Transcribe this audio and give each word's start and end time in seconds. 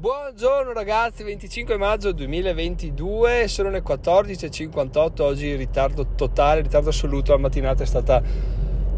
Buongiorno 0.00 0.72
ragazzi, 0.72 1.24
25 1.24 1.76
maggio 1.76 2.12
2022, 2.12 3.48
sono 3.48 3.68
le 3.68 3.82
14.58, 3.82 5.22
oggi 5.22 5.56
ritardo 5.56 6.06
totale, 6.14 6.60
ritardo 6.60 6.90
assoluto, 6.90 7.32
la 7.32 7.38
mattinata 7.38 7.82
è 7.82 7.86
stata 7.86 8.22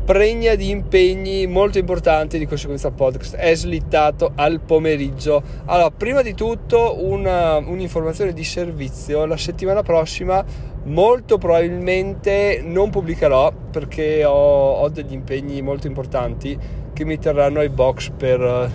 pregna 0.04 0.54
di 0.56 0.68
impegni 0.68 1.46
molto 1.46 1.78
importanti, 1.78 2.36
di 2.36 2.44
conseguenza 2.44 2.88
il 2.88 2.92
podcast 2.92 3.34
è 3.36 3.54
slittato 3.54 4.32
al 4.34 4.60
pomeriggio. 4.60 5.42
Allora, 5.64 5.90
prima 5.90 6.20
di 6.20 6.34
tutto 6.34 7.02
una, 7.02 7.56
un'informazione 7.56 8.34
di 8.34 8.44
servizio, 8.44 9.24
la 9.24 9.38
settimana 9.38 9.82
prossima 9.82 10.44
molto 10.82 11.38
probabilmente 11.38 12.60
non 12.62 12.90
pubblicherò 12.90 13.50
perché 13.70 14.22
ho, 14.26 14.72
ho 14.72 14.88
degli 14.90 15.14
impegni 15.14 15.62
molto 15.62 15.86
importanti 15.86 16.58
che 17.00 17.06
mi 17.06 17.18
terranno 17.18 17.60
ai 17.60 17.70
box 17.70 18.10
per 18.10 18.70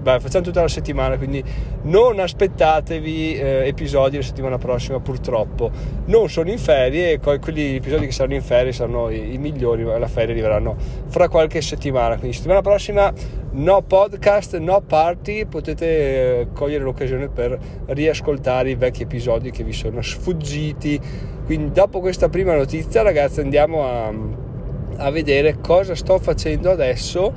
beh, 0.00 0.20
facciamo 0.20 0.42
tutta 0.42 0.62
la 0.62 0.68
settimana 0.68 1.18
quindi 1.18 1.44
non 1.82 2.18
aspettatevi 2.18 3.34
eh, 3.34 3.66
episodi 3.66 4.16
la 4.16 4.22
settimana 4.22 4.56
prossima 4.56 4.98
purtroppo. 4.98 5.70
Non 6.06 6.30
sono 6.30 6.50
in 6.50 6.56
ferie 6.56 7.12
e 7.12 7.20
quelli 7.20 7.76
episodi 7.76 8.06
che 8.06 8.12
saranno 8.12 8.34
in 8.34 8.42
ferie 8.42 8.72
saranno 8.72 9.10
i, 9.10 9.34
i 9.34 9.38
migliori 9.38 9.84
ma 9.84 9.98
la 9.98 10.08
ferie 10.08 10.32
arriveranno 10.32 10.74
fra 11.08 11.28
qualche 11.28 11.60
settimana. 11.60 12.16
Quindi 12.16 12.34
settimana 12.34 12.62
prossima 12.62 13.12
no 13.52 13.82
podcast 13.82 14.56
no 14.56 14.80
party 14.80 15.44
potete 15.44 15.86
eh, 15.86 16.46
cogliere 16.54 16.82
l'occasione 16.82 17.28
per 17.28 17.58
riascoltare 17.88 18.70
i 18.70 18.74
vecchi 18.74 19.02
episodi 19.02 19.50
che 19.50 19.64
vi 19.64 19.72
sono 19.72 20.00
sfuggiti. 20.00 20.98
Quindi 21.44 21.72
dopo 21.72 22.00
questa 22.00 22.30
prima 22.30 22.54
notizia 22.54 23.02
ragazzi 23.02 23.40
andiamo 23.40 23.84
a 23.84 24.48
a 24.96 25.10
vedere 25.10 25.58
cosa 25.60 25.94
sto 25.94 26.18
facendo 26.18 26.70
adesso 26.70 27.32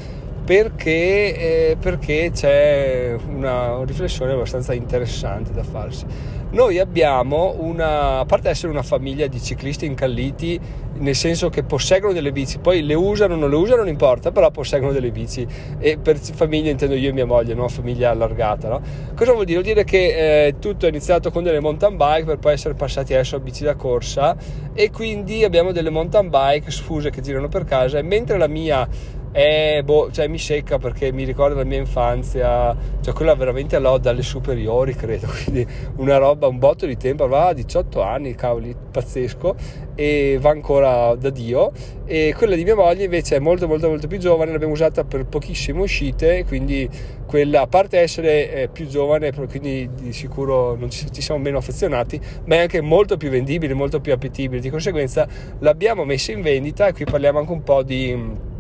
perché, 0.45 1.71
eh, 1.71 1.77
perché 1.79 2.31
c'è 2.33 3.15
una 3.27 3.81
riflessione 3.85 4.33
abbastanza 4.33 4.73
interessante 4.73 5.51
da 5.51 5.63
farsi. 5.63 6.05
Noi 6.51 6.77
abbiamo 6.77 7.55
una, 7.57 8.19
a 8.19 8.25
parte 8.25 8.49
essere 8.49 8.71
una 8.71 8.83
famiglia 8.83 9.25
di 9.25 9.41
ciclisti 9.41 9.87
incalliti, 9.87 10.59
nel 10.95 11.15
senso 11.15 11.49
che 11.49 11.63
posseggono 11.63 12.13
delle 12.13 12.31
bici, 12.31 12.59
poi 12.59 12.83
le 12.83 12.93
usano 12.93 13.33
o 13.33 13.37
non 13.37 13.49
le 13.49 13.55
usano 13.55 13.77
non 13.77 13.87
importa, 13.87 14.31
però 14.31 14.51
posseggono 14.51 14.91
delle 14.91 15.09
bici 15.09 15.47
e 15.79 15.97
per 15.97 16.17
famiglia 16.17 16.69
intendo 16.69 16.93
io 16.93 17.09
e 17.09 17.11
mia 17.11 17.25
moglie, 17.25 17.55
no? 17.55 17.67
famiglia 17.69 18.11
allargata. 18.11 18.69
No? 18.69 18.81
Cosa 19.15 19.31
vuol 19.31 19.45
dire? 19.45 19.61
Vuol 19.61 19.73
dire 19.73 19.83
che 19.83 20.45
eh, 20.47 20.59
tutto 20.59 20.85
è 20.85 20.89
iniziato 20.89 21.31
con 21.31 21.41
delle 21.41 21.59
mountain 21.59 21.97
bike 21.97 22.25
per 22.25 22.37
poi 22.37 22.53
essere 22.53 22.75
passati 22.75 23.15
adesso 23.15 23.37
a 23.37 23.39
bici 23.39 23.63
da 23.63 23.73
corsa 23.73 24.35
e 24.73 24.91
quindi 24.91 25.43
abbiamo 25.43 25.71
delle 25.71 25.89
mountain 25.89 26.29
bike 26.29 26.69
sfuse 26.69 27.09
che 27.09 27.21
girano 27.21 27.47
per 27.47 27.63
casa 27.63 27.97
e 27.97 28.03
mentre 28.03 28.37
la 28.37 28.47
mia 28.47 28.87
e 29.35 29.81
boh, 29.83 30.11
cioè, 30.11 30.27
mi 30.27 30.37
secca 30.37 30.77
perché 30.77 31.11
mi 31.11 31.23
ricorda 31.23 31.55
la 31.55 31.63
mia 31.63 31.79
infanzia, 31.79 32.77
cioè 33.01 33.13
quella 33.15 33.33
veramente 33.33 33.79
l'ho 33.79 33.97
dalle 33.97 34.21
superiori, 34.21 34.93
credo, 34.93 35.25
quindi 35.43 35.65
una 35.95 36.17
roba, 36.17 36.45
un 36.45 36.59
botto 36.59 36.85
di 36.85 36.95
tempo, 36.97 37.27
va 37.27 37.47
a 37.47 37.53
18 37.53 37.99
anni, 37.99 38.35
cavoli, 38.35 38.75
pazzesco, 38.91 39.55
e 39.95 40.37
va 40.39 40.51
ancora 40.51 41.15
da 41.15 41.31
Dio. 41.31 41.71
E 42.05 42.35
quella 42.37 42.53
di 42.53 42.63
mia 42.63 42.75
moglie 42.75 43.05
invece 43.05 43.37
è 43.37 43.39
molto 43.39 43.67
molto 43.67 43.89
molto 43.89 44.05
più 44.05 44.19
giovane, 44.19 44.51
l'abbiamo 44.51 44.73
usata 44.73 45.03
per 45.03 45.25
pochissime 45.25 45.81
uscite, 45.81 46.45
quindi 46.45 46.87
quella, 47.25 47.61
a 47.61 47.67
parte 47.67 47.97
essere 47.97 48.51
eh, 48.53 48.67
più 48.67 48.85
giovane, 48.85 49.33
quindi 49.33 49.89
di 49.99 50.13
sicuro 50.13 50.75
non 50.75 50.91
ci, 50.91 51.11
ci 51.11 51.23
siamo 51.23 51.41
meno 51.41 51.57
affezionati, 51.57 52.21
ma 52.45 52.55
è 52.55 52.59
anche 52.59 52.81
molto 52.81 53.17
più 53.17 53.31
vendibile, 53.31 53.73
molto 53.73 53.99
più 53.99 54.13
appetibile, 54.13 54.61
di 54.61 54.69
conseguenza 54.69 55.27
l'abbiamo 55.57 56.05
messa 56.05 56.31
in 56.31 56.41
vendita. 56.43 56.85
E 56.85 56.93
qui 56.93 57.05
parliamo 57.05 57.39
anche 57.39 57.51
un 57.51 57.63
po' 57.63 57.81
di 57.81 58.51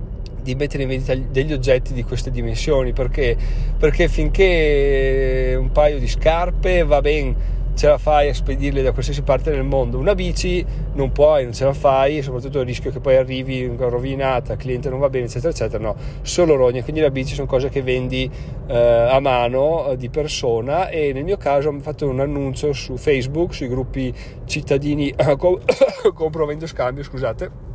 di 0.43 0.55
mettere 0.55 0.83
in 0.83 0.89
vendita 0.89 1.15
degli 1.15 1.53
oggetti 1.53 1.93
di 1.93 2.03
queste 2.03 2.29
dimensioni 2.29 2.93
perché, 2.93 3.35
perché 3.77 4.07
finché 4.07 5.55
un 5.57 5.71
paio 5.71 5.97
di 5.97 6.07
scarpe 6.07 6.83
va 6.83 7.01
bene 7.01 7.61
ce 7.75 7.87
la 7.87 7.97
fai 7.97 8.29
a 8.29 8.33
spedirle 8.33 8.81
da 8.81 8.91
qualsiasi 8.91 9.23
parte 9.23 9.49
del 9.49 9.63
mondo. 9.63 9.97
Una 9.97 10.13
bici 10.13 10.63
non 10.93 11.11
puoi, 11.11 11.43
non 11.43 11.53
ce 11.53 11.65
la 11.65 11.73
fai 11.73 12.21
soprattutto 12.21 12.59
il 12.59 12.65
rischio 12.65 12.91
che 12.91 12.99
poi 12.99 13.15
arrivi 13.15 13.65
rovinata, 13.77 14.53
il 14.53 14.59
cliente 14.59 14.89
non 14.89 14.99
va 14.99 15.09
bene 15.09 15.25
eccetera 15.25 15.51
eccetera 15.51 15.83
no, 15.83 15.95
solo 16.21 16.55
rogne 16.55 16.83
quindi 16.83 17.01
la 17.01 17.09
bici 17.09 17.33
sono 17.33 17.47
cose 17.47 17.69
che 17.69 17.81
vendi 17.81 18.29
eh, 18.67 18.77
a 18.77 19.19
mano 19.19 19.89
eh, 19.89 19.97
di 19.97 20.09
persona 20.09 20.89
e 20.89 21.13
nel 21.13 21.23
mio 21.23 21.37
caso 21.37 21.69
ho 21.69 21.79
fatto 21.79 22.07
un 22.07 22.19
annuncio 22.19 22.73
su 22.73 22.95
Facebook 22.95 23.53
sui 23.53 23.67
gruppi 23.67 24.13
cittadini 24.45 25.13
compro 26.13 26.45
vendo 26.45 26.67
scambio 26.67 27.03
scusate 27.03 27.71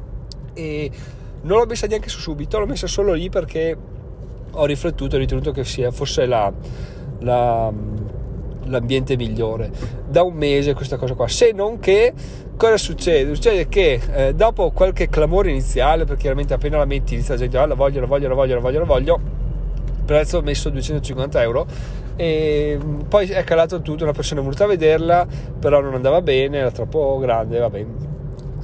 e 0.54 0.90
non 1.42 1.58
l'ho 1.58 1.66
messa 1.66 1.86
neanche 1.86 2.08
su 2.08 2.18
subito, 2.18 2.58
l'ho 2.58 2.66
messa 2.66 2.86
solo 2.86 3.12
lì 3.12 3.28
perché 3.28 3.76
ho 4.50 4.64
riflettuto 4.64 5.16
e 5.16 5.18
ritenuto 5.18 5.52
che 5.52 5.64
sia, 5.64 5.90
fosse 5.90 6.26
la, 6.26 6.52
la, 7.20 7.72
l'ambiente 8.64 9.16
migliore. 9.16 9.70
Da 10.08 10.22
un 10.22 10.34
mese 10.34 10.74
questa 10.74 10.96
cosa 10.96 11.14
qua, 11.14 11.28
se 11.28 11.52
non 11.52 11.78
che 11.78 12.12
cosa 12.56 12.76
succede? 12.76 13.34
Succede 13.34 13.68
che 13.68 14.00
eh, 14.12 14.34
dopo 14.34 14.70
qualche 14.70 15.08
clamore 15.08 15.50
iniziale, 15.50 16.04
perché 16.04 16.22
chiaramente 16.22 16.54
appena 16.54 16.78
la 16.78 16.84
metti 16.84 17.14
inizia 17.14 17.34
la 17.34 17.40
gente, 17.40 17.58
ah, 17.58 17.66
la 17.66 17.74
voglio, 17.74 18.00
la 18.00 18.06
voglio, 18.06 18.28
la 18.28 18.34
voglio, 18.34 18.54
la 18.54 18.60
voglio, 18.60 18.78
la 18.78 18.84
voglio, 18.84 19.20
prezzo 20.04 20.40
messo 20.40 20.70
250 20.70 21.42
euro 21.42 21.66
e 22.16 22.78
poi 23.08 23.28
è 23.28 23.44
calato 23.44 23.80
tutto, 23.80 24.02
una 24.02 24.12
persona 24.12 24.40
è 24.40 24.42
venuta 24.42 24.64
a 24.64 24.66
vederla, 24.66 25.26
però 25.60 25.80
non 25.80 25.94
andava 25.94 26.20
bene, 26.20 26.58
era 26.58 26.70
troppo 26.70 27.18
grande, 27.18 27.58
va 27.58 27.70
bene, 27.70 27.90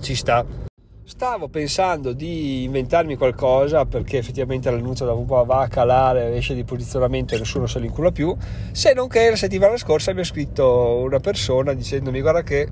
ci 0.00 0.14
sta 0.16 0.63
Stavo 1.06 1.48
pensando 1.48 2.14
di 2.14 2.62
inventarmi 2.62 3.16
qualcosa 3.16 3.84
perché 3.84 4.16
effettivamente 4.16 4.70
l'annuncio 4.70 5.04
da 5.04 5.12
un 5.12 5.26
po' 5.26 5.44
va 5.44 5.60
a 5.60 5.68
calare, 5.68 6.34
esce 6.34 6.54
di 6.54 6.64
posizionamento 6.64 7.34
e 7.34 7.38
nessuno 7.38 7.66
se 7.66 7.78
l'incula 7.78 8.10
più. 8.10 8.34
Se 8.72 8.94
non 8.94 9.08
che 9.08 9.28
la 9.28 9.36
settimana 9.36 9.76
scorsa 9.76 10.14
mi 10.14 10.20
ha 10.20 10.24
scritto 10.24 10.96
una 11.02 11.20
persona 11.20 11.74
dicendomi 11.74 12.22
guarda 12.22 12.42
che 12.42 12.68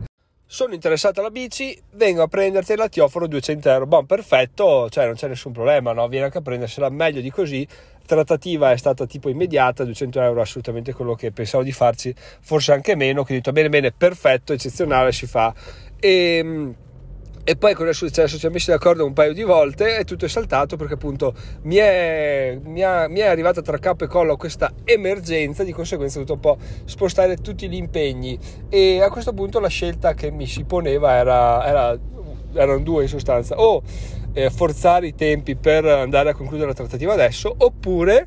sono 0.46 0.72
interessato 0.72 1.20
alla 1.20 1.30
bici, 1.30 1.78
vengo 1.92 2.22
a 2.22 2.26
prendertela, 2.26 2.88
ti 2.88 3.00
offro 3.00 3.26
200 3.26 3.68
euro. 3.68 3.86
Buon, 3.86 4.06
perfetto, 4.06 4.88
cioè 4.88 5.04
non 5.04 5.14
c'è 5.14 5.28
nessun 5.28 5.52
problema, 5.52 5.92
no? 5.92 6.08
Vieni 6.08 6.24
anche 6.24 6.38
a 6.38 6.42
prendersela 6.42 6.88
meglio 6.88 7.20
di 7.20 7.30
così. 7.30 7.66
Trattativa 8.06 8.72
è 8.72 8.76
stata 8.78 9.04
tipo 9.04 9.28
immediata, 9.28 9.84
200 9.84 10.20
euro 10.22 10.40
assolutamente 10.40 10.94
quello 10.94 11.14
che 11.14 11.32
pensavo 11.32 11.62
di 11.62 11.72
farci, 11.72 12.14
forse 12.40 12.72
anche 12.72 12.96
meno. 12.96 13.24
Quindi 13.24 13.34
ho 13.34 13.36
detto 13.36 13.52
bene, 13.52 13.68
bene, 13.68 13.92
perfetto, 13.92 14.54
eccezionale, 14.54 15.12
si 15.12 15.26
fa. 15.26 15.54
E 15.98 16.36
ehm, 16.38 16.74
e 17.44 17.56
poi 17.56 17.74
con 17.74 17.88
è 17.88 17.92
successo? 17.94 18.34
Ci 18.34 18.38
siamo 18.38 18.54
messi 18.54 18.70
d'accordo 18.70 19.04
un 19.04 19.12
paio 19.12 19.32
di 19.32 19.42
volte 19.42 19.98
e 19.98 20.04
tutto 20.04 20.24
è 20.24 20.28
saltato 20.28 20.76
perché 20.76 20.94
appunto 20.94 21.34
mi 21.62 21.76
è, 21.76 22.58
mi, 22.62 22.82
ha, 22.82 23.08
mi 23.08 23.20
è 23.20 23.26
arrivata 23.26 23.62
tra 23.62 23.78
capo 23.78 24.04
e 24.04 24.06
collo 24.06 24.36
questa 24.36 24.72
emergenza, 24.84 25.64
di 25.64 25.72
conseguenza 25.72 26.20
ho 26.20 26.24
dovuto 26.24 26.48
un 26.48 26.56
po' 26.56 26.64
spostare 26.84 27.36
tutti 27.36 27.68
gli 27.68 27.76
impegni 27.76 28.38
e 28.68 29.02
a 29.02 29.10
questo 29.10 29.32
punto 29.32 29.60
la 29.60 29.68
scelta 29.68 30.14
che 30.14 30.30
mi 30.30 30.46
si 30.46 30.64
poneva 30.64 31.14
era, 31.14 31.66
era 31.66 31.98
erano 32.54 32.80
due 32.80 33.02
in 33.02 33.08
sostanza, 33.08 33.56
o 33.58 33.82
eh, 34.32 34.50
forzare 34.50 35.08
i 35.08 35.14
tempi 35.14 35.56
per 35.56 35.84
andare 35.84 36.30
a 36.30 36.34
concludere 36.34 36.68
la 36.68 36.74
trattativa 36.74 37.12
adesso 37.12 37.54
oppure 37.56 38.26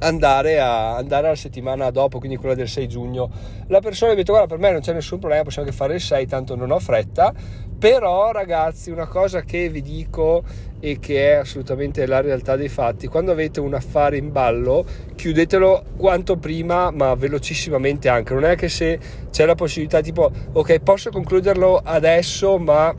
andare, 0.00 0.58
a, 0.58 0.96
andare 0.96 1.28
alla 1.28 1.36
settimana 1.36 1.90
dopo, 1.90 2.18
quindi 2.18 2.36
quella 2.36 2.54
del 2.54 2.68
6 2.68 2.88
giugno. 2.88 3.30
La 3.68 3.80
persona 3.80 4.12
mi 4.12 4.16
ha 4.16 4.20
detto 4.20 4.32
guarda 4.32 4.48
per 4.48 4.58
me 4.58 4.72
non 4.72 4.80
c'è 4.80 4.92
nessun 4.92 5.18
problema, 5.18 5.42
possiamo 5.44 5.66
anche 5.66 5.76
fare 5.76 5.94
il 5.94 6.00
6, 6.00 6.26
tanto 6.26 6.56
non 6.56 6.70
ho 6.70 6.78
fretta, 6.78 7.32
però 7.78 8.30
ragazzi 8.32 8.90
una 8.90 9.06
cosa 9.06 9.42
che 9.42 9.68
vi 9.68 9.82
dico 9.82 10.42
e 10.80 10.98
che 10.98 11.32
è 11.32 11.34
assolutamente 11.36 12.04
la 12.06 12.20
realtà 12.20 12.56
dei 12.56 12.68
fatti, 12.68 13.06
quando 13.06 13.32
avete 13.32 13.60
un 13.60 13.72
affare 13.72 14.18
in 14.18 14.30
ballo 14.30 14.84
chiudetelo 15.14 15.84
quanto 15.96 16.36
prima 16.36 16.90
ma 16.90 17.14
velocissimamente 17.14 18.08
anche, 18.08 18.34
non 18.34 18.44
è 18.44 18.54
che 18.54 18.68
se 18.68 18.98
c'è 19.30 19.46
la 19.46 19.54
possibilità 19.54 20.00
tipo 20.00 20.30
ok 20.52 20.80
posso 20.80 21.10
concluderlo 21.10 21.80
adesso 21.82 22.58
ma 22.58 22.94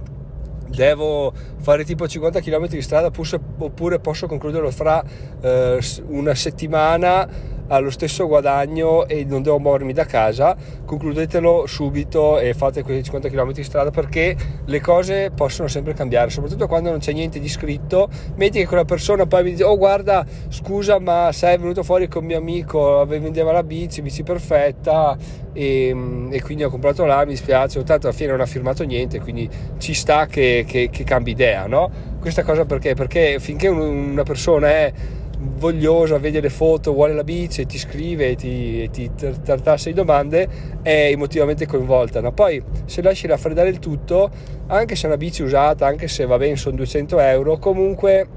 devo 0.68 1.32
fare 1.60 1.84
tipo 1.84 2.08
50 2.08 2.40
km 2.40 2.68
di 2.68 2.82
strada 2.82 3.12
oppure 3.58 4.00
posso 4.00 4.28
concluderlo 4.28 4.72
fra 4.72 5.04
eh, 5.42 5.80
una 6.08 6.36
settimana 6.36 7.54
allo 7.68 7.90
stesso 7.90 8.28
guadagno 8.28 9.08
e 9.08 9.26
non 9.26 9.42
devo 9.42 9.60
muovermi 9.60 9.94
da 9.94 10.06
casa, 10.06 10.56
concludetelo 10.86 11.66
subito 11.66 12.40
e 12.40 12.54
fate 12.54 12.84
quei 12.84 13.04
50 13.04 13.30
km 13.30 13.52
di 13.52 13.64
strada 13.64 13.92
perché 13.92 14.36
le 14.66 14.82
cose 14.82 15.32
possono 15.36 15.68
sempre 15.68 15.94
cambiare, 15.94 16.30
soprattutto 16.30 16.68
quando 16.68 16.90
non 16.90 17.00
c'è 17.00 17.14
niente 17.14 17.40
di 17.40 17.50
scritto. 17.50 18.10
Metti 18.36 18.60
che 18.60 18.68
quella 18.68 18.86
persona 18.86 19.26
poi 19.26 19.44
mi 19.44 19.52
dice: 19.52 19.64
Oh, 19.64 19.78
guarda, 19.78 20.26
scusa, 20.50 21.00
ma 21.00 21.32
sei 21.32 21.58
venuto 21.58 21.84
fuori 21.84 22.08
con 22.08 22.26
mio 22.26 22.38
amico, 22.38 23.06
vendeva 23.08 23.52
la 23.52 23.64
bici, 23.64 24.02
bici 24.02 24.24
perfetta. 24.24 25.18
E, 25.54 25.96
e, 26.32 26.42
quindi 26.42 26.66
ho 26.66 26.70
comprato 26.70 27.06
là, 27.06 27.24
mi 27.26 27.36
spiace, 27.38 27.82
tanto 27.84 28.08
alla 28.08 28.16
fine 28.16 28.32
non 28.32 28.42
ha 28.42 28.46
firmato 28.46 28.84
niente, 28.84 29.22
quindi 29.22 29.50
ci 29.78 29.94
sta 29.94 30.26
che, 30.26 30.66
che, 30.68 30.90
che 30.92 31.04
cambi 31.06 31.32
idea, 31.32 31.66
no? 31.66 31.90
Questa 32.20 32.44
cosa 32.44 32.66
perché? 32.66 32.94
Perché 32.94 33.40
finché 33.40 33.70
una 33.70 34.24
persona 34.24 34.68
è 34.68 34.94
vogliosa, 35.58 36.18
vede 36.18 36.42
le 36.42 36.50
foto, 36.50 36.94
vuole 36.94 37.14
la 37.14 37.24
bici, 37.24 37.66
ti 37.66 37.78
scrive 37.78 38.30
e 38.30 38.36
ti, 38.36 38.84
e 38.84 38.90
ti 38.90 39.12
tartassa 39.14 39.90
di 39.90 39.96
domande, 39.96 40.48
è 40.82 41.10
emotivamente 41.12 41.66
coinvolta. 41.66 42.22
No? 42.22 42.32
Poi 42.32 42.62
se 42.86 43.02
lasci 43.02 43.28
raffreddare 43.28 43.70
il 43.70 43.80
tutto, 43.80 44.30
anche 44.68 44.96
se 44.96 45.04
è 45.04 45.08
una 45.08 45.18
bici 45.18 45.44
usata, 45.44 45.86
anche 45.86 46.08
se 46.08 46.26
va 46.26 46.38
bene, 46.38 46.56
sono 46.56 46.76
200 46.78 47.20
euro, 47.20 47.58
comunque 47.58 48.28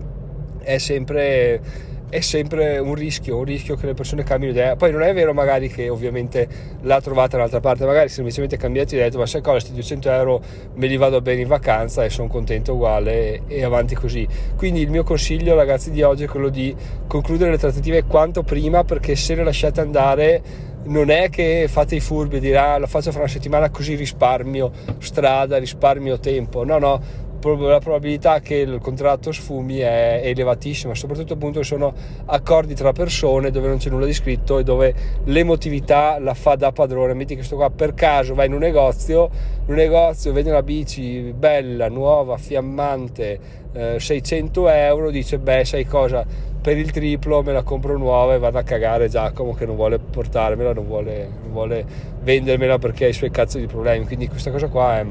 è 0.60 0.78
sempre 0.78 1.60
è 2.08 2.20
sempre 2.20 2.78
un 2.78 2.94
rischio, 2.94 3.36
un 3.36 3.44
rischio 3.44 3.76
che 3.76 3.86
le 3.86 3.94
persone 3.94 4.22
cambino 4.22 4.52
idea. 4.52 4.76
Poi 4.76 4.90
non 4.90 5.02
è 5.02 5.12
vero 5.12 5.34
magari 5.34 5.68
che 5.68 5.88
ovviamente 5.88 6.48
l'ha 6.82 7.00
trovata 7.00 7.36
un'altra 7.36 7.60
parte, 7.60 7.84
magari 7.84 8.08
semplicemente 8.08 8.56
cambiati 8.56 8.96
e 8.96 8.98
detto 8.98 9.18
ma 9.18 9.26
sai 9.26 9.40
cosa, 9.40 9.52
questi 9.52 9.72
200 9.72 10.10
euro 10.10 10.42
me 10.74 10.86
li 10.86 10.96
vado 10.96 11.20
bene 11.20 11.42
in 11.42 11.48
vacanza 11.48 12.04
e 12.04 12.10
sono 12.10 12.28
contento 12.28 12.74
uguale 12.74 13.12
e, 13.12 13.42
e 13.46 13.64
avanti 13.64 13.94
così. 13.94 14.26
Quindi 14.56 14.80
il 14.80 14.90
mio 14.90 15.04
consiglio 15.04 15.54
ragazzi 15.54 15.90
di 15.90 16.02
oggi 16.02 16.24
è 16.24 16.28
quello 16.28 16.48
di 16.48 16.74
concludere 17.06 17.50
le 17.50 17.58
trattative 17.58 18.04
quanto 18.04 18.42
prima 18.42 18.84
perché 18.84 19.14
se 19.14 19.34
le 19.34 19.44
lasciate 19.44 19.80
andare 19.80 20.42
non 20.84 21.10
è 21.10 21.28
che 21.28 21.66
fate 21.68 21.96
i 21.96 22.00
furbi 22.00 22.36
e 22.36 22.40
dirà 22.40 22.74
ah, 22.74 22.78
lo 22.78 22.86
faccio 22.86 23.10
fra 23.10 23.20
una 23.20 23.28
settimana 23.28 23.68
così 23.70 23.94
risparmio 23.94 24.70
strada, 24.98 25.58
risparmio 25.58 26.18
tempo. 26.18 26.64
No, 26.64 26.78
no, 26.78 27.26
la 27.40 27.78
probabilità 27.78 28.40
che 28.40 28.56
il 28.56 28.78
contratto 28.80 29.32
sfumi 29.32 29.78
è 29.78 30.20
elevatissima, 30.24 30.94
soprattutto 30.94 31.34
appunto 31.34 31.62
sono 31.62 31.92
accordi 32.26 32.74
tra 32.74 32.92
persone 32.92 33.50
dove 33.50 33.68
non 33.68 33.78
c'è 33.78 33.90
nulla 33.90 34.06
di 34.06 34.12
scritto 34.12 34.58
e 34.58 34.64
dove 34.64 34.94
l'emotività 35.24 36.18
la 36.18 36.34
fa 36.34 36.56
da 36.56 36.72
padrone. 36.72 37.14
Metti 37.14 37.36
che 37.36 37.42
sto 37.42 37.56
qua 37.56 37.70
per 37.70 37.94
caso 37.94 38.34
vai 38.34 38.46
in 38.46 38.54
un 38.54 38.58
negozio, 38.58 39.30
in 39.66 39.70
un 39.72 39.76
negozio 39.76 40.32
vedi 40.32 40.48
una 40.48 40.62
bici 40.62 41.32
bella, 41.36 41.88
nuova, 41.88 42.36
fiammante, 42.36 43.38
eh, 43.72 44.00
600 44.00 44.68
euro, 44.68 45.10
dice 45.10 45.38
beh 45.38 45.64
sai 45.64 45.84
cosa, 45.86 46.26
per 46.60 46.76
il 46.76 46.90
triplo 46.90 47.42
me 47.42 47.52
la 47.52 47.62
compro 47.62 47.96
nuova 47.96 48.34
e 48.34 48.38
vado 48.38 48.58
a 48.58 48.62
cagare 48.62 49.08
Giacomo 49.08 49.54
che 49.54 49.64
non 49.64 49.76
vuole 49.76 49.98
portarmela, 49.98 50.72
non 50.72 50.86
vuole, 50.86 51.28
non 51.42 51.52
vuole 51.52 51.84
vendermela 52.22 52.78
perché 52.78 53.06
ha 53.06 53.08
i 53.08 53.12
suoi 53.12 53.30
cazzo 53.30 53.58
di 53.58 53.66
problemi. 53.66 54.04
Quindi 54.06 54.28
questa 54.28 54.50
cosa 54.50 54.68
qua 54.68 54.98
è 54.98 55.06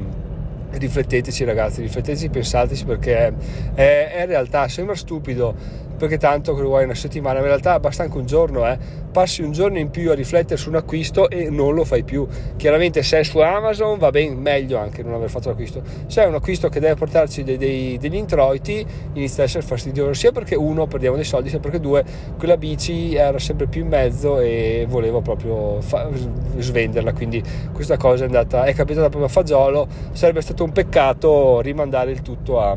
rifletteteci 0.70 1.44
ragazzi, 1.44 1.80
rifletteteci, 1.80 2.28
pensateci 2.28 2.84
perché 2.84 3.16
è, 3.16 3.32
è, 3.74 4.26
realtà, 4.26 4.68
sembra 4.68 4.94
stupido 4.94 5.86
perché 5.98 6.16
tanto 6.16 6.54
che 6.54 6.62
vuoi 6.62 6.84
una 6.84 6.94
settimana, 6.94 7.40
in 7.40 7.44
realtà 7.44 7.78
basta 7.80 8.04
anche 8.04 8.16
un 8.16 8.24
giorno, 8.24 8.66
eh. 8.66 8.78
passi 9.12 9.42
un 9.42 9.52
giorno 9.52 9.78
in 9.78 9.90
più 9.90 10.10
a 10.10 10.14
riflettere 10.14 10.56
su 10.56 10.68
un 10.68 10.76
acquisto 10.76 11.28
e 11.28 11.50
non 11.50 11.74
lo 11.74 11.84
fai 11.84 12.04
più. 12.04 12.26
Chiaramente 12.56 13.02
se 13.02 13.18
è 13.18 13.22
su 13.24 13.38
Amazon 13.38 13.98
va 13.98 14.10
bene, 14.10 14.34
meglio 14.36 14.78
anche 14.78 15.02
non 15.02 15.14
aver 15.14 15.28
fatto 15.28 15.48
l'acquisto. 15.48 15.82
Se 16.06 16.22
è 16.22 16.26
un 16.26 16.34
acquisto 16.34 16.68
che 16.68 16.80
deve 16.80 16.94
portarci 16.94 17.42
dei, 17.42 17.58
dei, 17.58 17.98
degli 17.98 18.14
introiti, 18.14 18.86
inizia 19.14 19.42
a 19.42 19.46
essere 19.46 19.66
fastidioso, 19.66 20.12
sia 20.12 20.30
perché 20.30 20.54
uno 20.54 20.86
perdiamo 20.86 21.16
dei 21.16 21.24
soldi, 21.24 21.48
sia 21.48 21.58
perché 21.58 21.80
due 21.80 22.04
quella 22.38 22.56
bici 22.56 23.14
era 23.14 23.38
sempre 23.38 23.66
più 23.66 23.82
in 23.82 23.88
mezzo 23.88 24.38
e 24.38 24.86
volevo 24.88 25.20
proprio 25.20 25.80
fa- 25.80 26.08
svenderla, 26.56 27.12
quindi 27.12 27.42
questa 27.72 27.96
cosa 27.96 28.22
è 28.22 28.26
andata, 28.26 28.64
è 28.64 28.72
capitata 28.72 29.08
proprio 29.08 29.26
a 29.26 29.28
fagiolo, 29.28 29.88
sarebbe 30.12 30.40
stato 30.40 30.62
un 30.62 30.70
peccato 30.70 31.60
rimandare 31.60 32.12
il 32.12 32.22
tutto 32.22 32.60
a 32.60 32.76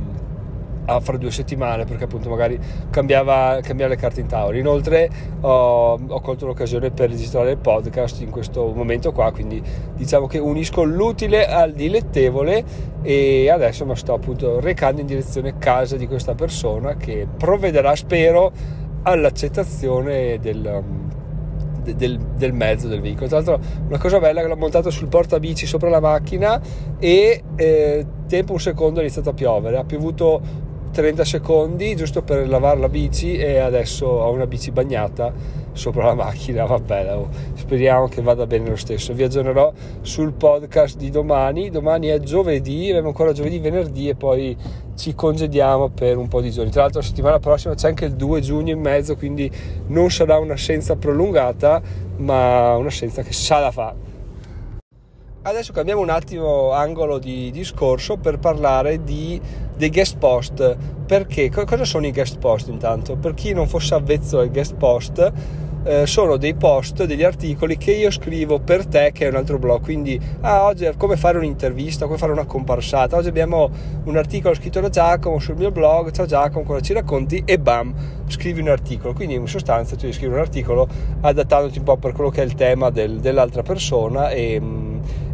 a 0.85 0.99
fra 0.99 1.17
due 1.17 1.31
settimane 1.31 1.85
perché 1.85 2.05
appunto 2.05 2.29
magari 2.29 2.59
cambiava, 2.89 3.59
cambiava 3.61 3.93
le 3.93 3.99
carte 3.99 4.21
in 4.21 4.27
tavola 4.27 4.57
inoltre 4.57 5.09
ho, 5.41 5.93
ho, 5.93 6.21
colto 6.21 6.45
l'occasione 6.45 6.91
per 6.91 7.09
registrare 7.09 7.51
il 7.51 7.57
podcast 7.57 8.21
in 8.21 8.29
questo 8.29 8.71
momento 8.73 9.11
qua 9.11 9.31
quindi 9.31 9.61
diciamo 9.95 10.27
che 10.27 10.39
unisco 10.39 10.83
l'utile 10.83 11.47
al 11.47 11.73
dilettevole 11.73 12.63
e 13.01 13.49
adesso 13.49 13.85
mi 13.85 13.95
sto 13.95 14.13
appunto 14.13 14.59
recando 14.59 15.01
in 15.01 15.07
direzione 15.07 15.57
casa 15.57 15.95
di 15.97 16.07
questa 16.07 16.35
persona 16.35 16.95
che 16.95 17.27
provvederà 17.37 17.95
spero 17.95 18.51
all'accettazione 19.03 20.39
del 20.39 21.09
del, 21.81 22.17
del, 22.37 22.53
mezzo 22.53 22.87
del 22.87 23.01
veicolo. 23.01 23.27
Tra 23.27 23.37
l'altro, 23.37 23.59
una 23.87 23.97
cosa 23.97 24.19
bella 24.19 24.41
che 24.41 24.47
l'ho 24.47 24.55
montato 24.55 24.89
sul 24.89 25.07
portabici 25.07 25.65
sopra 25.65 25.89
la 25.89 25.99
macchina 25.99 26.61
e 26.99 27.43
eh, 27.55 28.05
tempo 28.27 28.53
un 28.53 28.59
secondo 28.59 28.99
è 28.99 29.03
iniziato 29.03 29.29
a 29.29 29.33
piovere. 29.33 29.77
Ha 29.77 29.83
piovuto 29.83 30.69
30 30.91 31.23
secondi 31.23 31.95
giusto 31.95 32.21
per 32.21 32.47
lavare 32.47 32.79
la 32.79 32.89
bici 32.89 33.37
e 33.37 33.59
adesso 33.59 34.05
ho 34.05 34.29
una 34.31 34.45
bici 34.45 34.71
bagnata 34.71 35.33
sopra 35.71 36.05
la 36.07 36.13
macchina 36.13 36.65
vabbè 36.65 37.17
speriamo 37.53 38.09
che 38.09 38.21
vada 38.21 38.45
bene 38.45 38.69
lo 38.69 38.75
stesso. 38.75 39.13
Vi 39.13 39.23
aggiornerò 39.23 39.71
sul 40.01 40.33
podcast 40.33 40.97
di 40.97 41.09
domani. 41.09 41.69
Domani 41.69 42.07
è 42.07 42.19
giovedì 42.19 42.89
abbiamo 42.89 43.07
ancora 43.07 43.31
giovedì 43.31 43.59
venerdì 43.59 44.09
e 44.09 44.15
poi 44.15 44.55
ci 44.95 45.15
congediamo 45.15 45.89
per 45.89 46.17
un 46.17 46.27
po' 46.27 46.41
di 46.41 46.51
giorni. 46.51 46.71
Tra 46.71 46.81
l'altro 46.81 46.99
la 46.99 47.05
settimana 47.05 47.39
prossima 47.39 47.73
c'è 47.73 47.87
anche 47.87 48.05
il 48.05 48.15
2 48.15 48.41
giugno 48.41 48.71
in 48.71 48.79
mezzo 48.79 49.15
quindi 49.15 49.49
non 49.87 50.11
sarà 50.11 50.37
un'assenza 50.37 50.97
prolungata 50.97 51.81
ma 52.17 52.75
un'assenza 52.75 53.21
che 53.23 53.31
sa 53.31 53.59
da 53.59 53.71
fa 53.71 54.09
Adesso 55.43 55.73
cambiamo 55.73 56.01
un 56.01 56.11
attimo 56.11 56.69
angolo 56.69 57.17
di 57.17 57.49
discorso 57.49 58.17
per 58.17 58.37
parlare 58.37 59.03
di, 59.03 59.41
dei 59.81 59.89
guest 59.89 60.17
post. 60.19 60.77
Perché? 61.07 61.49
Cosa 61.49 61.85
sono 61.85 62.05
i 62.05 62.11
guest 62.11 62.37
post 62.37 62.67
intanto? 62.67 63.15
Per 63.15 63.33
chi 63.33 63.51
non 63.51 63.67
fosse 63.67 63.95
avvezzo 63.95 64.37
ai 64.37 64.49
guest 64.49 64.75
post, 64.75 65.31
eh, 65.83 66.05
sono 66.05 66.37
dei 66.37 66.53
post, 66.53 67.03
degli 67.05 67.23
articoli 67.23 67.77
che 67.77 67.91
io 67.91 68.11
scrivo 68.11 68.59
per 68.59 68.85
te, 68.85 69.09
che 69.11 69.25
è 69.25 69.29
un 69.29 69.37
altro 69.37 69.57
blog. 69.57 69.81
Quindi, 69.81 70.21
ah, 70.41 70.65
oggi 70.65 70.87
come 70.97 71.17
fare 71.17 71.39
un'intervista, 71.39 72.05
come 72.05 72.19
fare 72.19 72.31
una 72.31 72.45
comparsata. 72.45 73.17
Oggi 73.17 73.29
abbiamo 73.29 73.71
un 74.03 74.17
articolo 74.17 74.53
scritto 74.53 74.79
da 74.81 74.89
Giacomo 74.89 75.39
sul 75.39 75.55
mio 75.55 75.71
blog. 75.71 76.11
Ciao 76.11 76.27
Giacomo, 76.27 76.63
cosa 76.63 76.81
ci 76.81 76.93
racconti? 76.93 77.41
E 77.43 77.57
bam, 77.57 77.91
scrivi 78.27 78.61
un 78.61 78.69
articolo. 78.69 79.13
Quindi, 79.13 79.33
in 79.33 79.47
sostanza, 79.47 79.95
tu 79.95 80.13
scrivi 80.13 80.31
un 80.31 80.39
articolo 80.41 80.87
adattandoti 81.21 81.79
un 81.79 81.85
po' 81.85 81.97
per 81.97 82.11
quello 82.11 82.29
che 82.29 82.43
è 82.43 82.45
il 82.45 82.53
tema 82.53 82.91
del, 82.91 83.19
dell'altra 83.19 83.63
persona 83.63 84.29
e 84.29 84.59
mm, 84.61 84.80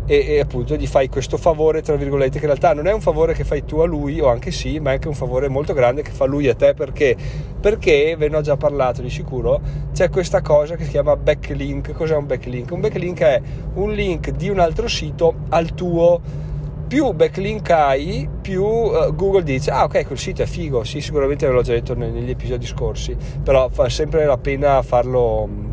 e, 0.08 0.26
e, 0.26 0.40
appunto 0.40 0.76
gli 0.76 0.88
fai 0.88 1.10
questo 1.10 1.38
favore 1.38 1.82
tra 1.82 1.96
virgolette 1.96 2.40
che 2.40 2.46
in 2.46 2.52
realtà 2.52 2.74
non 2.74 2.88
è 2.88 2.94
un 2.94 3.02
favore 3.02 3.34
che 3.34 3.44
fai 3.44 3.66
tu 3.66 3.80
a 3.80 3.86
lui 3.86 4.20
o 4.20 4.30
anche 4.30 4.52
sì 4.52 4.80
ma 4.80 4.92
è 4.92 4.94
anche 4.94 5.10
un 5.10 5.14
favore 5.14 5.50
molto 5.50 5.74
grande 5.74 6.02
che 6.02 6.12
fa 6.12 6.26
lui 6.26 6.48
a 6.48 6.56
te 6.56 6.74
perché 6.74 7.16
perché 7.60 8.16
ve 8.18 8.30
ne 8.30 8.38
ho 8.38 8.42
già 8.42 8.56
parlato 8.56 9.02
di 9.02 9.10
sicuro 9.10 9.60
c'è 9.94 10.10
questa 10.10 10.42
cosa 10.42 10.76
che 10.76 10.86
si 10.86 10.92
chiama 10.92 11.16
backlink 11.18 11.92
cos'è 11.92 12.16
un 12.16 12.26
backlink? 12.26 12.72
un 12.72 12.80
backlink 12.80 13.20
è 13.20 13.42
un 13.74 13.92
link 13.92 14.32
di 14.32 14.48
un 14.48 14.60
altro 14.60 14.88
sito 14.88 15.34
al 15.50 15.74
tuo 15.74 16.46
più 16.88 17.12
backlink 17.12 17.70
hai, 17.70 18.30
più 18.42 18.64
uh, 18.64 19.14
Google 19.14 19.44
dice: 19.44 19.72
Ah, 19.72 19.84
ok, 19.84 20.06
quel 20.06 20.18
sito 20.18 20.42
è 20.42 20.46
figo. 20.46 20.86
Sì, 20.86 21.02
sicuramente 21.02 21.46
ve 21.46 21.52
l'ho 21.52 21.62
già 21.62 21.74
detto 21.74 21.94
negli 21.96 22.30
episodi 22.30 22.66
scorsi, 22.66 23.16
però 23.44 23.68
fa 23.68 23.90
sempre 23.90 24.26
la 24.26 24.38
pena 24.38 24.82
farlo 24.82 25.67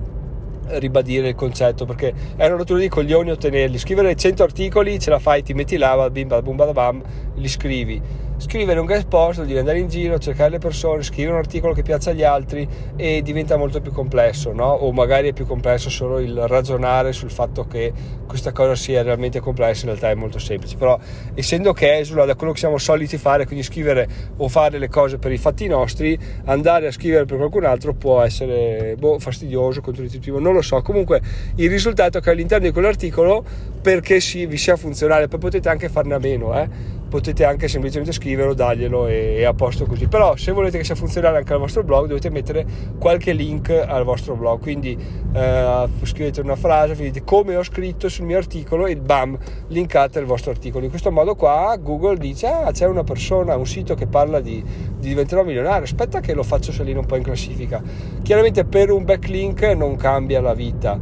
ribadire 0.67 1.29
il 1.29 1.35
concetto 1.35 1.85
perché 1.85 2.13
è 2.37 2.47
una 2.47 2.57
rottura 2.57 2.79
di 2.79 2.89
coglioni 2.89 3.31
ottenerli. 3.31 3.79
Scrivere 3.79 4.15
100 4.15 4.43
articoli 4.43 4.99
ce 4.99 5.11
la 5.11 5.19
fai 5.19 5.43
ti 5.43 5.55
metti 5.55 5.77
là 5.77 6.09
bim 6.11 6.29
bam 6.29 6.73
bam 6.73 7.03
li 7.35 7.49
scrivi 7.49 8.01
scrivere 8.45 8.79
un 8.79 8.85
guest 8.85 9.09
post 9.09 9.37
vuol 9.37 9.47
dire 9.47 9.61
andare 9.61 9.79
in 9.79 9.89
giro, 9.89 10.19
cercare 10.19 10.51
le 10.51 10.59
persone, 10.59 11.03
scrivere 11.03 11.33
un 11.33 11.39
articolo 11.39 11.73
che 11.73 11.83
piace 11.83 12.11
agli 12.11 12.23
altri 12.23 12.69
e 12.95 13.23
diventa 13.23 13.57
molto 13.57 13.81
più 13.81 13.91
complesso, 13.91 14.53
no? 14.53 14.67
O 14.67 14.93
magari 14.93 15.31
è 15.31 15.33
più 15.33 15.47
complesso 15.47 15.89
solo 15.89 16.19
il 16.19 16.47
ragionare 16.47 17.13
sul 17.13 17.31
fatto 17.31 17.67
che 17.67 17.91
questa 18.27 18.53
cosa 18.53 18.75
sia 18.75 19.03
realmente 19.03 19.41
complessa, 19.41 19.85
in 19.85 19.89
realtà 19.89 20.11
è 20.11 20.15
molto 20.15 20.39
semplice. 20.39 20.77
Però 20.77 20.99
essendo 21.33 21.73
che 21.73 21.97
esula 21.97 22.27
da 22.27 22.35
quello 22.35 22.53
che 22.53 22.59
siamo 22.59 22.77
soliti 22.77 23.17
fare, 23.17 23.47
quindi 23.47 23.65
scrivere 23.65 24.07
o 24.37 24.49
fare 24.49 24.79
le 24.79 24.89
cose 24.89 25.17
per 25.17 25.33
i 25.33 25.39
fatti 25.39 25.67
nostri, 25.67 26.19
andare 26.45 26.89
a 26.89 26.93
scrivere 26.93 27.25
per 27.25 27.39
qualcun 27.39 27.65
altro 27.65 27.95
può 27.95 28.21
essere 28.21 28.95
boh, 28.99 29.19
fastidioso, 29.19 29.81
controintuitivo, 29.81 30.39
non 30.39 30.53
lo 30.53 30.61
so. 30.61 30.83
Comunque 30.83 31.23
il 31.57 31.71
risultato 31.71 32.19
è 32.19 32.21
che 32.21 32.31
all'interno 32.31 32.67
di 32.67 32.73
quell'articolo, 32.73 33.43
perché 33.81 34.21
si, 34.21 34.45
vi 34.45 34.59
sia 34.59 34.77
funzionale, 34.77 35.29
poi 35.29 35.39
potete 35.39 35.71
anche 35.71 35.89
farne 35.89 36.15
a 36.15 36.19
meno, 36.19 36.59
eh? 36.59 36.94
Potete 37.15 37.45
anche 37.45 37.69
semplicemente 37.69 38.11
scriverlo, 38.11 38.55
darglielo 38.55 39.07
e, 39.07 39.37
e 39.37 39.45
a 39.45 39.55
posto 39.55 39.87
così. 39.87 40.09
Però 40.09 40.35
se 40.35 40.51
volete 40.51 40.79
che 40.79 40.85
sia 40.85 40.97
funzionale 40.97 41.39
anche 41.39 41.53
al 41.53 41.61
vostro 41.61 41.85
blog 41.85 42.09
dovete 42.09 42.29
mettere 42.29 42.67
qualche 42.99 43.33
link 43.33 43.71
al 43.71 44.03
vostro 44.03 44.35
blog, 44.35 44.61
quindi 44.61 44.99
eh, 45.33 45.89
scrivete 46.03 46.41
una 46.41 46.57
frase, 46.57 46.97
dite 46.97 47.23
come 47.23 47.55
ho 47.55 47.63
scritto 47.63 48.09
sul 48.09 48.25
mio 48.25 48.37
articolo 48.37 48.87
e 48.87 48.97
bam, 48.97 49.39
linkate 49.69 50.19
il 50.19 50.27
vostro 50.27 50.51
articolo. 50.51 50.83
In 50.83 50.91
questo 50.91 51.13
modo 51.13 51.37
qua 51.37 51.79
Google 51.81 52.17
dice 52.17 52.49
ah 52.49 52.73
c'è 52.73 52.87
una 52.87 53.05
persona, 53.05 53.55
un 53.55 53.67
sito 53.67 53.95
che 53.95 54.09
parla 54.09 54.41
di, 54.41 54.61
di 54.99 55.07
diventerò 55.07 55.45
milionario, 55.45 55.85
aspetta 55.85 56.19
che 56.19 56.35
lo 56.35 56.43
faccio 56.43 56.73
salire 56.73 56.99
un 56.99 57.07
po' 57.07 57.15
in 57.15 57.23
classifica. 57.23 57.81
Chiaramente 58.23 58.65
per 58.65 58.91
un 58.91 59.05
backlink 59.05 59.63
non 59.77 59.95
cambia 59.95 60.41
la 60.41 60.53
vita 60.53 60.99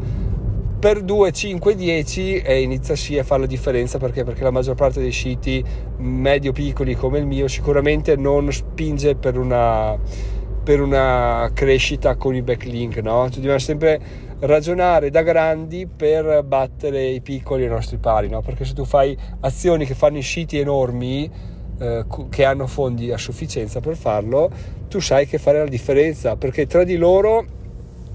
per 0.82 1.00
2, 1.00 1.30
5, 1.30 1.76
10 1.76 2.38
e 2.38 2.60
inizia 2.60 2.96
sì 2.96 3.16
a 3.16 3.22
fare 3.22 3.42
la 3.42 3.46
differenza 3.46 3.98
perché? 3.98 4.24
perché 4.24 4.42
la 4.42 4.50
maggior 4.50 4.74
parte 4.74 4.98
dei 4.98 5.12
siti 5.12 5.64
medio 5.98 6.50
piccoli 6.50 6.96
come 6.96 7.20
il 7.20 7.26
mio 7.26 7.46
sicuramente 7.46 8.16
non 8.16 8.50
spinge 8.52 9.14
per 9.14 9.38
una, 9.38 9.96
per 10.64 10.80
una 10.80 11.48
crescita 11.54 12.16
con 12.16 12.34
i 12.34 12.42
backlink 12.42 12.96
no? 12.96 13.26
Cioè, 13.26 13.36
dobbiamo 13.36 13.60
sempre 13.60 14.00
ragionare 14.40 15.10
da 15.10 15.22
grandi 15.22 15.86
per 15.86 16.42
battere 16.42 17.04
i 17.04 17.20
piccoli 17.20 17.62
ai 17.62 17.70
nostri 17.70 17.98
pari 17.98 18.28
no? 18.28 18.42
perché 18.42 18.64
se 18.64 18.74
tu 18.74 18.84
fai 18.84 19.16
azioni 19.38 19.86
che 19.86 19.94
fanno 19.94 20.18
i 20.18 20.22
siti 20.22 20.58
enormi 20.58 21.30
eh, 21.78 22.04
che 22.28 22.44
hanno 22.44 22.66
fondi 22.66 23.12
a 23.12 23.18
sufficienza 23.18 23.78
per 23.78 23.96
farlo 23.96 24.50
tu 24.88 24.98
sai 24.98 25.28
che 25.28 25.38
fare 25.38 25.58
la 25.58 25.68
differenza 25.68 26.34
perché 26.34 26.66
tra 26.66 26.82
di 26.82 26.96
loro 26.96 27.60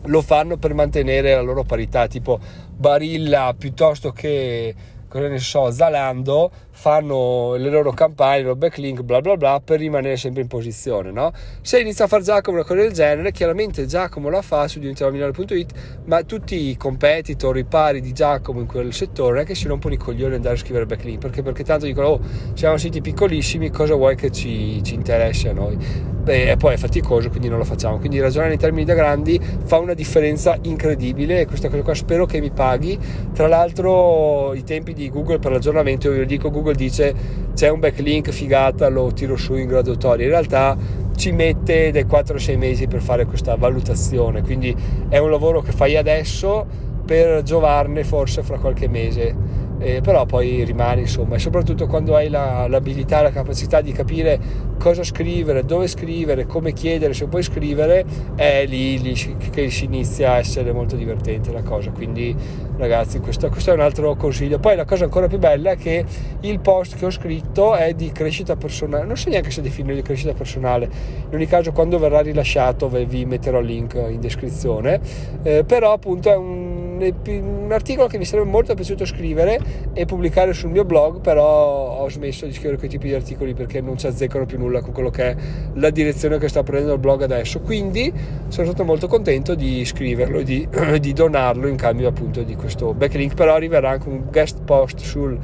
lo 0.08 0.22
fanno 0.22 0.58
per 0.58 0.74
mantenere 0.74 1.36
la 1.36 1.42
loro 1.42 1.64
parità, 1.64 2.08
tipo 2.08 2.40
Barilla 2.76 3.54
piuttosto 3.58 4.12
che 4.12 4.76
cosa 5.08 5.28
ne 5.28 5.40
so, 5.40 5.72
Zalando 5.72 6.52
fanno 6.78 7.56
le 7.56 7.72
loro 7.72 7.92
campagne, 7.92 8.38
il 8.38 8.44
loro 8.44 8.56
backlink, 8.56 9.02
bla 9.02 9.20
bla 9.20 9.36
bla, 9.36 9.60
per 9.64 9.80
rimanere 9.80 10.16
sempre 10.16 10.44
in 10.44 10.48
posizione, 10.48 11.12
no? 11.12 11.32
Se 11.62 11.80
inizia 11.80 12.06
a 12.06 12.08
fare 12.08 12.22
Giacomo 12.22 12.58
una 12.58 12.66
cosa 12.66 12.82
del 12.82 12.92
genere, 12.92 13.32
chiaramente 13.32 13.88
Giacomo 13.88 14.30
la 14.30 14.44
fa 14.44 14.68
su 14.68 14.78
diventeromilano.it, 14.78 15.74
ma 16.06 16.22
tutti 16.22 16.70
i 16.70 16.78
competitor, 16.78 17.58
i 17.58 17.66
pari 17.66 18.00
di 18.00 18.14
Giacomo 18.14 18.60
in 18.60 18.68
quel 18.68 18.94
settore, 18.94 19.44
che 19.44 19.56
si 19.56 19.68
rompono 19.68 19.96
i 19.96 19.98
coglioni 19.98 20.36
andare 20.36 20.54
a 20.54 20.58
scrivere 20.60 20.86
backlink, 20.86 21.18
perché, 21.18 21.42
perché 21.42 21.64
tanto 21.64 21.88
dicono, 21.88 22.08
oh, 22.08 22.20
siamo 22.54 22.78
siti 22.78 23.02
piccolissimi, 23.02 23.72
cosa 23.72 23.96
vuoi 23.96 24.16
che 24.16 24.30
ci, 24.32 24.82
ci 24.84 24.94
interessi 24.94 25.48
a 25.48 25.54
noi? 25.54 26.16
Beh, 26.28 26.52
e 26.52 26.58
poi 26.58 26.74
è 26.74 26.78
faticoso, 26.78 27.30
quindi 27.30 27.48
non 27.48 27.58
lo 27.58 27.64
facciamo. 27.64 28.00
Quindi 28.00 28.20
ragionare 28.20 28.52
in 28.52 28.60
termini 28.60 28.84
da 28.84 28.94
grandi 28.94 29.40
fa 29.64 29.78
una 29.78 29.94
differenza 29.94 30.58
incredibile 30.64 31.46
questa 31.46 31.70
cosa 31.70 31.82
qua 31.84 31.94
spero 31.94 32.26
che 32.26 32.42
mi 32.42 32.52
paghi. 32.52 33.00
Tra 33.34 33.48
l'altro 33.48 34.54
i 34.54 34.66
tempi 34.66 34.94
di 34.94 35.10
Google 35.10 35.40
per 35.40 35.54
l'aggiornamento, 35.54 36.12
io 36.12 36.26
dico 36.26 36.52
Google 36.52 36.67
Google 36.68 36.76
dice 36.76 37.16
c'è 37.54 37.70
un 37.70 37.80
backlink 37.80 38.30
figata, 38.30 38.90
lo 38.90 39.12
tiro 39.14 39.38
su 39.38 39.56
in 39.56 39.68
graduatoria. 39.68 40.26
In 40.26 40.32
realtà 40.32 40.78
ci 41.16 41.32
mette 41.32 41.92
dai 41.92 42.06
4-6 42.06 42.58
mesi 42.58 42.88
per 42.88 43.02
fare 43.02 43.26
questa 43.26 43.56
valutazione, 43.56 44.42
quindi 44.42 44.76
è 45.10 45.18
un 45.18 45.32
lavoro 45.32 45.62
che 45.62 45.72
fai 45.72 45.96
adesso 45.96 46.66
per 47.06 47.42
giovarne 47.44 48.04
forse 48.04 48.44
fra 48.44 48.60
qualche 48.60 48.90
mese 48.90 49.34
eh, 49.80 50.02
però 50.02 50.26
poi 50.26 50.64
rimani 50.64 51.02
insomma 51.02 51.36
e 51.36 51.40
soprattutto 51.40 51.88
quando 51.88 52.16
hai 52.16 52.30
la, 52.30 52.68
l'abilità, 52.68 53.22
la 53.22 53.32
capacità 53.32 53.82
di 53.82 53.92
capire 53.92 54.40
cosa 54.78 55.04
scrivere, 55.04 55.66
dove 55.66 55.88
scrivere, 55.88 56.46
come 56.46 56.72
chiedere, 56.72 57.14
se 57.14 57.28
puoi 57.28 57.44
scrivere 57.44 58.06
è 58.36 58.66
lì, 58.66 59.00
lì 59.02 59.14
che 59.52 59.70
si 59.70 59.86
inizia 59.86 60.34
a 60.34 60.38
essere 60.38 60.72
molto 60.72 60.96
divertente 60.96 61.52
la 61.52 61.62
cosa. 61.62 61.92
Quindi 61.92 62.36
ragazzi 62.78 63.20
questo, 63.20 63.50
questo, 63.50 63.72
è 63.72 63.74
un 63.74 63.82
altro 63.82 64.16
consiglio. 64.16 64.60
Poi 64.60 64.76
la 64.76 64.86
cosa 64.86 65.04
ancora 65.04 65.28
più 65.28 65.40
bella 65.40 65.72
è 65.72 65.78
che 65.78 66.06
il 66.42 66.60
post 66.60 66.96
che 66.96 67.06
ho 67.06 67.12
scritto 67.12 67.76
è 67.76 67.94
di 67.94 68.12
crescita 68.12 68.56
personale. 68.56 69.06
Non 69.06 69.18
so 69.18 69.30
neanche 69.30 69.52
se 69.52 69.62
definire 69.62 69.96
di 69.96 70.02
crescita 70.02 70.34
personale. 70.34 70.90
In 71.30 71.36
ogni 71.36 71.48
caso 71.48 71.72
quando 71.72 72.00
verrà 72.00 72.22
rilasciato 72.22 72.88
vi 72.88 73.26
metterò 73.26 73.60
il 73.60 73.66
link 73.66 73.94
in 74.10 74.20
descrizione. 74.20 75.00
Eh, 75.44 75.64
però 75.66 75.92
appunto 75.94 76.32
è 76.32 76.36
un 76.36 76.87
un 77.06 77.70
articolo 77.72 78.08
che 78.08 78.18
mi 78.18 78.26
sarebbe 78.26 78.50
molto 78.50 78.74
piaciuto 78.74 79.06
scrivere 79.06 79.60
e 79.94 80.06
pubblicare 80.06 80.54
sul 80.54 80.70
mio 80.70 80.86
blog, 80.86 81.22
però 81.22 82.00
ho 82.00 82.10
smesso 82.10 82.46
di 82.46 82.54
scrivere 82.54 82.78
quei 82.78 82.90
tipi 82.90 83.08
di 83.08 83.14
articoli 83.14 83.54
perché 83.54 83.82
non 83.82 83.98
ci 83.98 84.08
azzeccano 84.08 84.46
più 84.46 84.58
nulla 84.58 84.82
con 84.82 84.94
quello 84.94 85.10
che 85.10 85.30
è 85.30 85.36
la 85.74 85.90
direzione 85.90 86.38
che 86.38 86.48
sta 86.48 86.64
prendendo 86.64 86.94
il 86.94 87.00
blog 87.00 87.22
adesso. 87.22 87.60
Quindi 87.60 88.12
sono 88.48 88.68
stato 88.68 88.84
molto 88.84 89.08
contento 89.08 89.56
di 89.56 89.86
scriverlo 89.86 90.40
e 90.40 90.44
di, 90.44 90.68
di 91.00 91.14
donarlo 91.14 91.68
in 91.68 91.76
cambio 91.76 92.08
appunto 92.08 92.44
di 92.44 92.56
questo 92.56 92.94
backlink, 92.94 93.34
però 93.34 93.56
arriverà 93.56 93.90
anche 93.90 94.08
un 94.10 94.24
guest 94.30 94.62
post 94.64 95.00
sul 95.00 95.38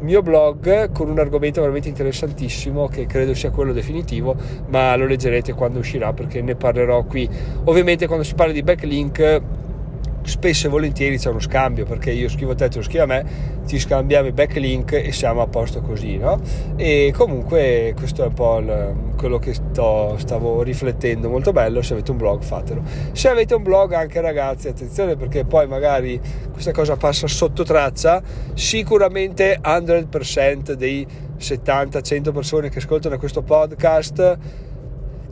mio 0.00 0.22
blog 0.22 0.92
con 0.92 1.10
un 1.10 1.18
argomento 1.18 1.60
veramente 1.60 1.88
interessantissimo 1.88 2.86
che 2.86 3.06
credo 3.06 3.34
sia 3.34 3.50
quello 3.50 3.72
definitivo, 3.72 4.36
ma 4.68 4.94
lo 4.96 5.06
leggerete 5.06 5.52
quando 5.52 5.80
uscirà 5.80 6.12
perché 6.12 6.40
ne 6.40 6.54
parlerò 6.54 7.04
qui. 7.04 7.28
Ovviamente 7.64 8.06
quando 8.06 8.24
si 8.24 8.34
parla 8.34 8.52
di 8.52 8.62
backlink 8.62 9.42
spesso 10.28 10.66
e 10.66 10.70
volentieri 10.70 11.18
c'è 11.18 11.30
uno 11.30 11.40
scambio 11.40 11.84
perché 11.84 12.10
io 12.10 12.28
scrivo 12.28 12.52
a 12.52 12.54
te, 12.54 12.68
tu 12.68 12.82
scrivi 12.82 13.00
a 13.00 13.06
me, 13.06 13.24
ci 13.66 13.78
scambiamo 13.78 14.28
i 14.28 14.32
backlink 14.32 14.92
e 14.92 15.10
siamo 15.12 15.40
a 15.40 15.46
posto 15.46 15.80
così, 15.80 16.16
no? 16.16 16.40
E 16.76 17.12
comunque 17.16 17.94
questo 17.96 18.22
è 18.22 18.26
un 18.26 18.34
po' 18.34 18.58
il, 18.58 18.94
quello 19.16 19.38
che 19.38 19.54
sto, 19.54 20.16
stavo 20.18 20.62
riflettendo, 20.62 21.28
molto 21.28 21.52
bello, 21.52 21.82
se 21.82 21.94
avete 21.94 22.10
un 22.10 22.18
blog 22.18 22.42
fatelo. 22.42 22.82
Se 23.12 23.28
avete 23.28 23.54
un 23.54 23.62
blog 23.62 23.92
anche 23.92 24.20
ragazzi, 24.20 24.68
attenzione 24.68 25.16
perché 25.16 25.44
poi 25.44 25.66
magari 25.66 26.20
questa 26.52 26.72
cosa 26.72 26.96
passa 26.96 27.26
sotto 27.26 27.64
traccia, 27.64 28.22
sicuramente 28.54 29.58
100% 29.62 30.72
dei 30.72 31.06
70-100 31.38 32.32
persone 32.32 32.68
che 32.68 32.78
ascoltano 32.78 33.18
questo 33.18 33.42
podcast 33.42 34.38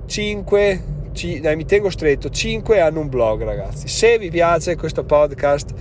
5 0.07 0.96
ci, 1.17 1.41
dai, 1.41 1.57
mi 1.57 1.65
tengo 1.65 1.89
stretto, 1.91 2.29
5 2.29 2.79
hanno 2.79 3.01
un 3.01 3.09
blog 3.09 3.43
ragazzi. 3.43 3.89
Se 3.89 4.19
vi 4.19 4.31
piace 4.31 4.77
questo 4.77 5.03
podcast, 5.03 5.73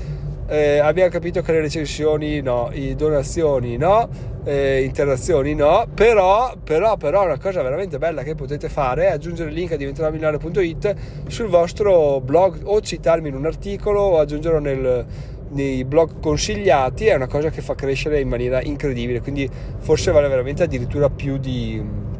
eh, 0.47 0.77
abbiamo 0.77 1.09
capito 1.09 1.41
che 1.41 1.51
le 1.51 1.59
recensioni 1.59 2.39
no, 2.41 2.69
i 2.71 2.95
donazioni 2.95 3.75
no, 3.75 4.07
eh, 4.45 4.83
interazioni 4.83 5.53
no, 5.53 5.87
però, 5.93 6.55
però, 6.63 6.95
però 6.95 7.25
una 7.25 7.37
cosa 7.37 7.61
veramente 7.61 7.97
bella 7.97 8.23
che 8.23 8.33
potete 8.35 8.69
fare 8.69 9.07
è 9.07 9.11
aggiungere 9.11 9.49
il 9.49 9.55
link 9.55 9.73
a 9.73 9.75
diventeramilano.it 9.75 10.95
sul 11.27 11.47
vostro 11.47 12.21
blog 12.21 12.61
o 12.63 12.79
citarmi 12.79 13.27
in 13.27 13.35
un 13.35 13.45
articolo 13.45 13.99
o 13.99 14.19
aggiungerlo 14.19 14.59
nel, 14.59 15.05
nei 15.49 15.83
blog 15.83 16.19
consigliati, 16.21 17.07
è 17.07 17.15
una 17.15 17.27
cosa 17.27 17.49
che 17.49 17.61
fa 17.61 17.75
crescere 17.75 18.21
in 18.21 18.29
maniera 18.29 18.61
incredibile, 18.61 19.19
quindi 19.19 19.49
forse 19.79 20.11
vale 20.11 20.29
veramente 20.29 20.63
addirittura 20.63 21.09
più 21.09 21.37
di 21.37 22.13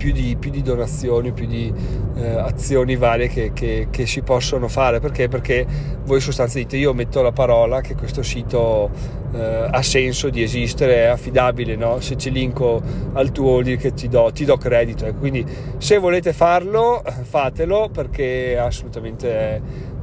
più 0.00 0.12
di, 0.12 0.34
più 0.40 0.50
di 0.50 0.62
donazioni, 0.62 1.30
più 1.32 1.46
di 1.46 1.70
eh, 2.16 2.26
azioni 2.26 2.96
varie 2.96 3.28
che, 3.28 3.52
che, 3.52 3.88
che, 3.90 4.06
si 4.06 4.22
possono 4.22 4.66
fare. 4.66 4.98
Perché? 4.98 5.28
Perché 5.28 5.66
voi 6.04 6.20
sostanzialmente 6.20 6.76
dite 6.76 6.76
io 6.78 6.94
metto 6.94 7.20
la 7.20 7.32
parola 7.32 7.82
che 7.82 7.94
questo 7.94 8.22
sito 8.22 8.88
eh, 9.34 9.68
ha 9.70 9.82
senso 9.82 10.30
di 10.30 10.42
esistere, 10.42 11.02
è 11.02 11.04
affidabile, 11.04 11.76
no? 11.76 12.00
se 12.00 12.16
ci 12.16 12.30
linko 12.30 12.80
al 13.12 13.30
tuo 13.30 13.60
vuol 13.60 13.76
che 13.76 13.92
ti 13.92 14.08
do, 14.08 14.30
ti 14.32 14.46
do 14.46 14.56
credito. 14.56 15.04
Eh. 15.04 15.12
Quindi 15.12 15.44
se 15.76 15.98
volete 15.98 16.32
farlo 16.32 17.02
fatelo 17.04 17.90
perché 17.92 18.56
assolutamente... 18.58 19.30
È, 19.30 19.60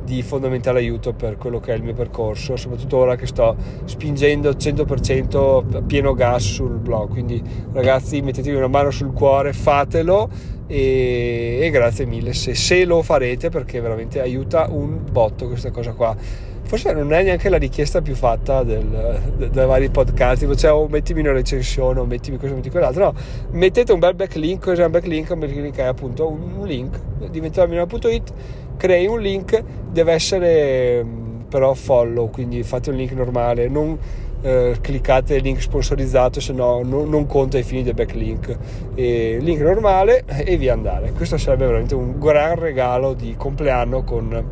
di 0.08 0.22
fondamentale 0.22 0.80
aiuto 0.80 1.12
per 1.12 1.36
quello 1.36 1.60
che 1.60 1.74
è 1.74 1.76
il 1.76 1.84
mio 1.84 1.94
percorso, 1.94 2.56
soprattutto 2.56 2.96
ora 2.96 3.18
che 3.18 3.28
sto 3.28 3.58
spingendo 3.84 4.52
100% 4.52 5.76
a 5.76 5.82
pieno 5.82 6.14
gas 6.14 6.46
sul 6.46 6.78
blog. 6.78 7.10
Quindi 7.10 7.44
ragazzi 7.74 8.22
mettetevi 8.22 8.56
una 8.56 8.68
mano 8.68 8.90
sul 8.90 9.12
cuore, 9.12 9.52
fatelo 9.52 10.30
e, 10.66 11.60
e 11.62 11.70
grazie 11.72 12.06
mille 12.06 12.32
se, 12.32 12.56
se, 12.56 12.86
lo 12.86 13.02
farete 13.02 13.50
perché 13.50 13.82
veramente 13.82 14.22
aiuta 14.22 14.68
un 14.72 14.98
botto 15.12 15.48
questa 15.48 15.72
cosa 15.72 15.92
qua. 15.92 16.16
Forse 16.64 16.94
non 16.94 17.12
è 17.12 17.24
neanche 17.24 17.50
la 17.50 17.58
richiesta 17.58 18.02
più 18.02 18.16
fatta 18.16 18.64
del, 18.64 19.20
de, 19.36 19.50
dai 19.50 19.66
vari 19.66 19.90
podcast, 19.90 20.40
tipo 20.40 20.56
cioè 20.56 20.72
oh, 20.72 20.88
mettimi 20.88 21.20
una 21.20 21.34
recensione 21.34 22.00
o 22.00 22.06
mettimi 22.06 22.38
questo, 22.38 22.56
mettimi 22.56 22.72
quell'altro. 22.72 23.04
No, 23.04 23.14
mettete 23.52 23.92
un 23.92 24.00
bel 24.00 24.16
backlink, 24.16 24.64
cos'è 24.64 24.86
un 24.86 24.92
backlink? 24.92 25.30
Un 25.32 25.40
backlink 25.40 25.76
è 25.76 25.84
appunto 25.84 26.30
un 26.30 26.66
link, 26.66 26.98
diventermilano.it 27.30 28.34
crei 28.78 29.08
un 29.08 29.20
link, 29.20 29.62
deve 29.92 30.14
essere 30.14 31.04
mm, 31.04 31.42
però 31.50 31.74
follow, 31.74 32.30
quindi 32.30 32.64
fate 32.64 32.92
un 32.92 32.96
link 32.96 33.12
normale, 33.12 33.68
non 33.68 33.98
eh, 34.42 34.78
cliccate 34.80 35.40
link 35.40 35.62
sponsorizzato, 35.62 36.40
se 36.40 36.54
no 36.54 36.82
non, 36.84 37.26
conta 37.26 37.58
ai 37.58 37.64
fini 37.64 37.84
del 37.84 37.94
backlink. 37.94 38.58
E 38.96 39.38
link 39.42 39.60
normale 39.62 40.24
e 40.26 40.58
via 40.58 40.74
andare. 40.74 41.12
Questo 41.12 41.38
sarebbe 41.38 41.66
veramente 41.66 41.96
un 41.96 42.20
gran 42.20 42.56
regalo 42.56 43.14
di 43.14 43.36
compleanno 43.36 44.04
con 44.04 44.46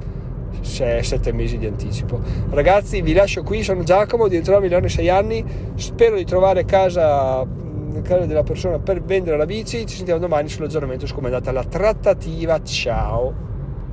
7 0.62 1.32
mesi 1.32 1.58
di 1.58 1.68
anticipo. 1.68 2.20
Ragazzi, 2.50 3.02
vi 3.02 3.14
lascio 3.14 3.44
qui, 3.44 3.62
sono 3.62 3.84
Giacomo, 3.84 4.28
diventerò 4.28 4.60
milione 4.60 4.90
6 4.90 5.10
anni, 5.10 5.46
spero 5.76 6.16
di 6.16 6.26
trovare 6.26 6.66
casa 6.66 7.64
casa 8.02 8.26
della 8.26 8.44
persona 8.44 8.80
per 8.80 9.02
vendere 9.02 9.38
la 9.38 9.46
bici. 9.46 9.86
Ci 9.86 9.96
sentiamo 9.96 10.20
domani 10.20 10.50
sull'aggiornamento 10.50 11.06
su 11.06 11.14
come 11.14 11.30
è 11.30 11.34
andata 11.34 11.52
la 11.52 11.64
trattativa. 11.64 12.62
Ciao! 12.62 13.55